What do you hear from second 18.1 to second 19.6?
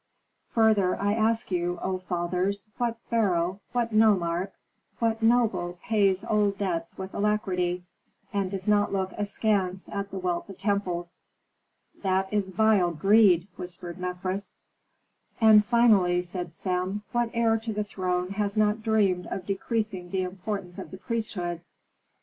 has not dreamed of